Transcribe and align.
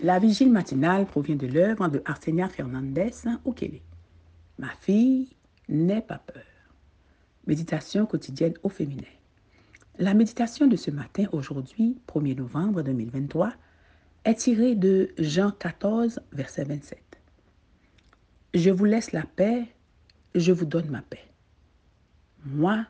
La 0.00 0.20
vigile 0.20 0.52
matinale 0.52 1.06
provient 1.06 1.34
de 1.34 1.48
l'œuvre 1.48 1.88
de 1.88 2.00
Arsenia 2.04 2.48
Fernandez 2.48 3.10
Ukele. 3.44 3.80
Ma 4.56 4.68
fille, 4.80 5.28
n'aie 5.68 6.02
pas 6.02 6.18
peur. 6.18 6.44
Méditation 7.48 8.06
quotidienne 8.06 8.54
au 8.62 8.68
féminin. 8.68 9.02
La 9.98 10.14
méditation 10.14 10.68
de 10.68 10.76
ce 10.76 10.92
matin, 10.92 11.24
aujourd'hui, 11.32 11.98
1er 12.06 12.36
novembre 12.36 12.82
2023, 12.82 13.52
est 14.24 14.36
tirée 14.36 14.76
de 14.76 15.10
Jean 15.18 15.50
14, 15.50 16.20
verset 16.30 16.62
27. 16.62 17.02
Je 18.54 18.70
vous 18.70 18.84
laisse 18.84 19.10
la 19.10 19.24
paix, 19.24 19.66
je 20.36 20.52
vous 20.52 20.66
donne 20.66 20.90
ma 20.90 21.02
paix. 21.02 21.26
Moi, 22.44 22.86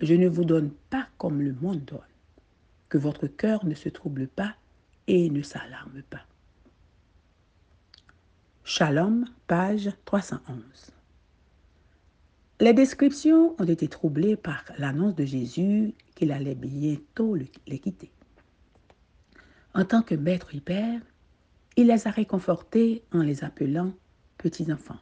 je 0.00 0.14
ne 0.14 0.28
vous 0.28 0.44
donne 0.44 0.70
pas 0.88 1.08
comme 1.18 1.42
le 1.42 1.52
monde 1.52 1.84
donne. 1.84 1.98
Que 2.88 2.98
votre 2.98 3.26
cœur 3.26 3.64
ne 3.64 3.74
se 3.74 3.88
trouble 3.88 4.28
pas 4.28 4.54
et 5.08 5.30
ne 5.30 5.42
s'alarme 5.42 6.02
pas. 6.08 6.24
Shalom, 8.76 9.24
page 9.46 9.88
311. 10.04 10.90
Les 12.58 12.72
descriptions 12.72 13.54
ont 13.60 13.66
été 13.66 13.86
troublées 13.86 14.34
par 14.34 14.64
l'annonce 14.78 15.14
de 15.14 15.24
Jésus 15.24 15.94
qu'il 16.16 16.32
allait 16.32 16.56
bientôt 16.56 17.36
les 17.36 17.78
quitter. 17.78 18.10
En 19.74 19.84
tant 19.84 20.02
que 20.02 20.16
maître 20.16 20.50
père, 20.58 21.00
il 21.76 21.86
les 21.86 22.08
a 22.08 22.10
réconfortés 22.10 23.04
en 23.12 23.20
les 23.20 23.44
appelant 23.44 23.92
petits-enfants, 24.38 24.98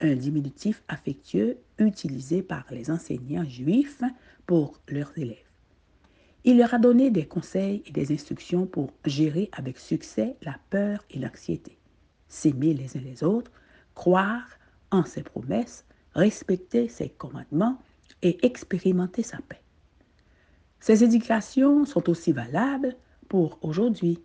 un 0.00 0.14
diminutif 0.14 0.82
affectueux 0.88 1.58
utilisé 1.76 2.40
par 2.40 2.64
les 2.70 2.90
enseignants 2.90 3.44
juifs 3.44 4.00
pour 4.46 4.80
leurs 4.88 5.12
élèves. 5.18 5.36
Il 6.44 6.56
leur 6.56 6.72
a 6.72 6.78
donné 6.78 7.10
des 7.10 7.26
conseils 7.26 7.82
et 7.84 7.92
des 7.92 8.10
instructions 8.10 8.64
pour 8.64 8.90
gérer 9.04 9.50
avec 9.52 9.78
succès 9.78 10.36
la 10.40 10.56
peur 10.70 11.04
et 11.10 11.18
l'anxiété 11.18 11.76
s'aimer 12.30 12.72
les 12.72 12.96
uns 12.96 13.00
les 13.00 13.22
autres, 13.22 13.50
croire 13.94 14.46
en 14.90 15.04
ses 15.04 15.22
promesses, 15.22 15.84
respecter 16.14 16.88
ses 16.88 17.10
commandements 17.10 17.78
et 18.22 18.44
expérimenter 18.46 19.22
sa 19.22 19.38
paix. 19.38 19.60
Ces 20.78 21.04
éducations 21.04 21.84
sont 21.84 22.08
aussi 22.08 22.32
valables 22.32 22.96
pour 23.28 23.58
aujourd'hui. 23.60 24.18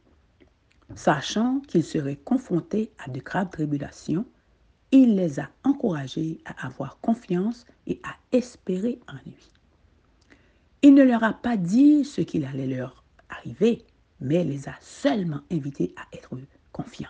Sachant 0.96 1.60
qu'ils 1.68 1.84
seraient 1.84 2.16
confrontés 2.16 2.92
à 3.04 3.10
de 3.10 3.20
graves 3.20 3.50
tribulations, 3.50 4.26
il 4.92 5.16
les 5.16 5.40
a 5.40 5.50
encouragés 5.64 6.40
à 6.46 6.68
avoir 6.68 7.00
confiance 7.02 7.66
et 7.88 8.00
à 8.04 8.16
espérer 8.32 9.00
en 9.08 9.16
lui. 9.26 9.50
Il 10.82 10.94
ne 10.94 11.04
leur 11.04 11.24
a 11.24 11.34
pas 11.34 11.58
dit 11.58 12.06
ce 12.06 12.22
qu'il 12.22 12.46
allait 12.46 12.68
leur 12.68 13.04
arriver, 13.30 13.84
mais 14.22 14.44
les 14.44 14.70
a 14.70 14.76
seulement 14.80 15.42
invités 15.52 15.94
à 15.98 16.16
être 16.16 16.38
confiants. 16.72 17.10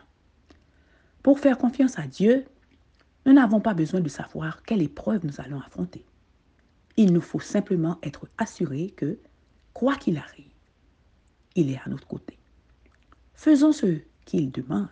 Pour 1.26 1.40
faire 1.40 1.58
confiance 1.58 1.98
à 1.98 2.06
Dieu, 2.06 2.46
nous 3.26 3.34
n'avons 3.34 3.60
pas 3.60 3.74
besoin 3.74 4.00
de 4.00 4.10
savoir 4.10 4.62
quelle 4.62 4.84
épreuve 4.84 5.26
nous 5.26 5.42
allons 5.42 5.60
affronter. 5.60 6.06
Il 6.98 7.14
nous 7.14 7.20
faut 7.20 7.40
simplement 7.40 7.98
être 8.04 8.28
assurés 8.38 8.92
que, 8.96 9.18
quoi 9.74 9.96
qu'il 9.96 10.20
arrive, 10.20 10.54
il 11.56 11.72
est 11.72 11.80
à 11.84 11.90
notre 11.90 12.06
côté. 12.06 12.38
Faisons 13.34 13.72
ce 13.72 14.02
qu'il 14.26 14.52
demande, 14.52 14.88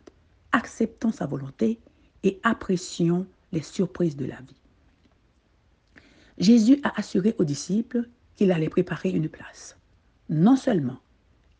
acceptons 0.51 1.11
sa 1.11 1.27
volonté 1.27 1.79
et 2.23 2.39
apprécions 2.41 3.27
les 3.51 3.61
surprises 3.61 4.17
de 4.17 4.25
la 4.25 4.37
vie. 4.37 4.59
Jésus 6.39 6.79
a 6.81 6.99
assuré 6.99 7.35
aux 7.37 7.45
disciples 7.45 8.09
qu'il 8.35 8.51
allait 8.51 8.69
préparer 8.69 9.11
une 9.11 9.29
place. 9.29 9.77
Non 10.29 10.55
seulement 10.55 10.97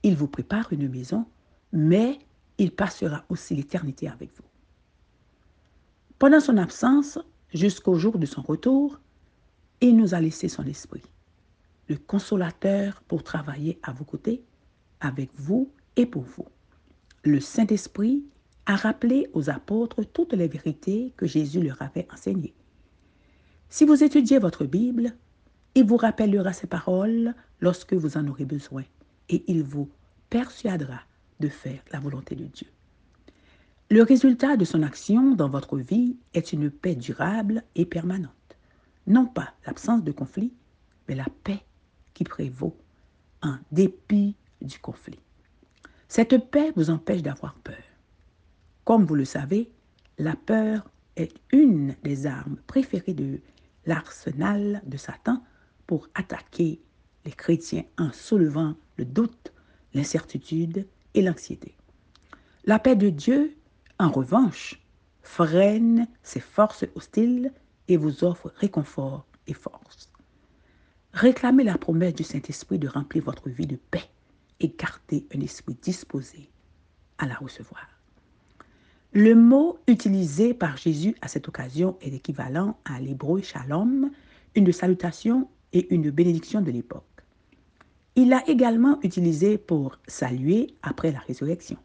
il 0.01 0.15
vous 0.15 0.27
prépare 0.27 0.73
une 0.73 0.89
maison, 0.89 1.27
mais 1.71 2.17
il 2.57 2.71
passera 2.71 3.23
aussi 3.29 3.53
l'éternité 3.53 4.09
avec 4.09 4.35
vous. 4.35 4.43
Pendant 6.23 6.39
son 6.39 6.55
absence, 6.55 7.19
jusqu'au 7.53 7.95
jour 7.95 8.17
de 8.17 8.25
son 8.25 8.41
retour, 8.41 8.97
il 9.81 9.97
nous 9.97 10.13
a 10.13 10.21
laissé 10.21 10.47
son 10.47 10.63
esprit, 10.65 11.01
le 11.89 11.97
consolateur 11.97 13.03
pour 13.09 13.25
travailler 13.25 13.77
à 13.83 13.91
vos 13.91 14.05
côtés, 14.05 14.41
avec 15.01 15.31
vous 15.35 15.69
et 15.97 16.05
pour 16.05 16.23
vous. 16.23 16.47
Le 17.25 17.41
Saint-Esprit 17.41 18.23
a 18.65 18.77
rappelé 18.77 19.27
aux 19.33 19.49
apôtres 19.49 20.05
toutes 20.13 20.31
les 20.31 20.47
vérités 20.47 21.11
que 21.17 21.27
Jésus 21.27 21.61
leur 21.61 21.81
avait 21.81 22.07
enseignées. 22.09 22.53
Si 23.67 23.83
vous 23.83 24.01
étudiez 24.01 24.39
votre 24.39 24.63
Bible, 24.63 25.17
il 25.75 25.83
vous 25.83 25.97
rappellera 25.97 26.53
ces 26.53 26.67
paroles 26.67 27.35
lorsque 27.59 27.95
vous 27.95 28.15
en 28.15 28.25
aurez 28.29 28.45
besoin 28.45 28.85
et 29.27 29.43
il 29.51 29.61
vous 29.61 29.89
persuadera 30.29 31.01
de 31.41 31.49
faire 31.49 31.83
la 31.91 31.99
volonté 31.99 32.33
de 32.35 32.45
Dieu. 32.45 32.67
Le 33.93 34.01
résultat 34.01 34.57
de 34.57 34.65
son 34.65 34.81
action 34.81 35.35
dans 35.35 35.49
votre 35.49 35.77
vie 35.77 36.17
est 36.33 36.51
une 36.51 36.71
paix 36.71 36.95
durable 36.95 37.63
et 37.75 37.85
permanente. 37.85 38.57
Non 39.05 39.27
pas 39.27 39.53
l'absence 39.67 40.03
de 40.03 40.11
conflit, 40.11 40.51
mais 41.07 41.13
la 41.13 41.27
paix 41.43 41.59
qui 42.15 42.23
prévaut 42.23 42.75
en 43.43 43.55
dépit 43.71 44.35
du 44.63 44.79
conflit. 44.79 45.19
Cette 46.07 46.49
paix 46.49 46.73
vous 46.75 46.89
empêche 46.89 47.21
d'avoir 47.21 47.53
peur. 47.53 47.83
Comme 48.83 49.05
vous 49.05 49.13
le 49.13 49.25
savez, 49.25 49.69
la 50.17 50.35
peur 50.35 50.89
est 51.15 51.35
une 51.51 51.95
des 52.03 52.25
armes 52.25 52.57
préférées 52.65 53.13
de 53.13 53.41
l'arsenal 53.85 54.81
de 54.87 54.97
Satan 54.97 55.43
pour 55.85 56.09
attaquer 56.15 56.81
les 57.25 57.31
chrétiens 57.31 57.83
en 57.99 58.11
soulevant 58.11 58.73
le 58.97 59.05
doute, 59.05 59.53
l'incertitude 59.93 60.87
et 61.13 61.21
l'anxiété. 61.21 61.75
La 62.65 62.79
paix 62.79 62.95
de 62.95 63.11
Dieu 63.11 63.55
en 63.99 64.09
revanche, 64.09 64.81
freine 65.21 66.07
ces 66.21 66.39
forces 66.39 66.85
hostiles 66.95 67.51
et 67.87 67.97
vous 67.97 68.23
offre 68.23 68.51
réconfort 68.55 69.25
et 69.47 69.53
force. 69.53 70.11
Réclamez 71.13 71.63
la 71.63 71.77
promesse 71.77 72.15
du 72.15 72.23
Saint-Esprit 72.23 72.79
de 72.79 72.87
remplir 72.87 73.23
votre 73.23 73.49
vie 73.49 73.67
de 73.67 73.75
paix 73.75 74.09
et 74.59 74.75
gardez 74.77 75.27
un 75.35 75.41
esprit 75.41 75.77
disposé 75.81 76.49
à 77.17 77.27
la 77.27 77.35
recevoir. 77.35 77.87
Le 79.13 79.35
mot 79.35 79.77
utilisé 79.87 80.55
par 80.55 80.75
Jésus 80.75 81.15
à 81.21 81.27
cette 81.27 81.47
occasion 81.47 81.97
est 82.01 82.13
équivalent 82.13 82.79
à 82.83 82.99
l'hébreu 82.99 83.41
shalom, 83.41 84.09
une 84.55 84.71
salutation 84.71 85.49
et 85.71 85.93
une 85.93 86.09
bénédiction 86.09 86.61
de 86.61 86.71
l'époque. 86.71 87.03
Il 88.15 88.29
l'a 88.29 88.43
également 88.47 88.99
utilisé 89.03 89.57
pour 89.57 89.99
saluer 90.07 90.73
après 90.81 91.11
la 91.11 91.19
résurrection. 91.19 91.77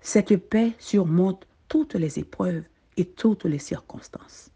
Cette 0.00 0.36
paix 0.36 0.74
surmonte 0.78 1.46
toutes 1.68 1.94
les 1.94 2.18
épreuves 2.18 2.64
et 2.96 3.04
toutes 3.04 3.44
les 3.44 3.58
circonstances. 3.58 4.50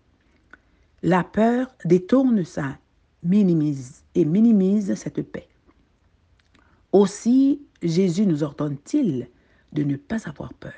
La 1.02 1.24
peur 1.24 1.74
détourne 1.84 2.44
ça, 2.44 2.78
minimise 3.22 4.04
et 4.14 4.24
minimise 4.24 4.94
cette 4.94 5.22
paix. 5.22 5.48
Aussi, 6.92 7.62
Jésus 7.82 8.26
nous 8.26 8.42
ordonne-t-il 8.42 9.28
de 9.72 9.82
ne 9.82 9.96
pas 9.96 10.28
avoir 10.28 10.52
peur, 10.54 10.72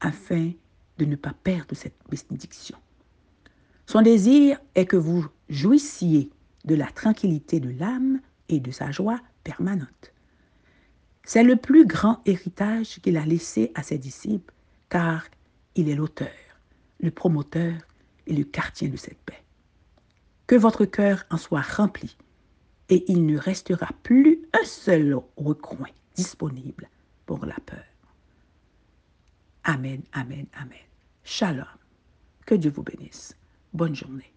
afin 0.00 0.52
de 0.98 1.04
ne 1.04 1.16
pas 1.16 1.34
perdre 1.42 1.74
cette 1.74 1.96
bénédiction. 2.08 2.78
Son 3.86 4.00
désir 4.00 4.60
est 4.74 4.86
que 4.86 4.96
vous 4.96 5.26
jouissiez 5.48 6.30
de 6.64 6.74
la 6.74 6.86
tranquillité 6.86 7.60
de 7.60 7.70
l'âme 7.78 8.20
et 8.48 8.60
de 8.60 8.70
sa 8.70 8.90
joie 8.90 9.20
permanente. 9.42 10.13
C'est 11.24 11.42
le 11.42 11.56
plus 11.56 11.86
grand 11.86 12.20
héritage 12.26 13.00
qu'il 13.00 13.16
a 13.16 13.24
laissé 13.24 13.72
à 13.74 13.82
ses 13.82 13.98
disciples, 13.98 14.52
car 14.90 15.24
il 15.74 15.88
est 15.88 15.94
l'auteur, 15.94 16.28
le 17.00 17.10
promoteur 17.10 17.74
et 18.26 18.34
le 18.34 18.44
quartier 18.44 18.88
de 18.88 18.96
cette 18.96 19.18
paix. 19.24 19.42
Que 20.46 20.54
votre 20.54 20.84
cœur 20.84 21.24
en 21.30 21.38
soit 21.38 21.62
rempli, 21.62 22.16
et 22.90 23.10
il 23.10 23.24
ne 23.24 23.38
restera 23.38 23.88
plus 24.02 24.42
un 24.52 24.64
seul 24.64 25.18
recoin 25.36 25.88
disponible 26.14 26.88
pour 27.24 27.46
la 27.46 27.56
peur. 27.64 27.84
Amen, 29.64 30.02
amen, 30.12 30.46
amen. 30.52 30.78
Shalom. 31.24 31.64
Que 32.44 32.54
Dieu 32.54 32.70
vous 32.70 32.82
bénisse. 32.82 33.34
Bonne 33.72 33.94
journée. 33.94 34.33